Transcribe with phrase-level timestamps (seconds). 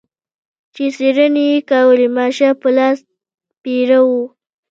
[0.73, 2.99] چې څېړنې یې کولې ماشه په لاس
[3.61, 4.09] پیره و.